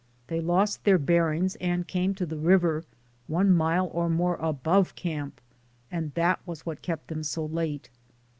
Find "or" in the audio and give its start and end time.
3.93-4.09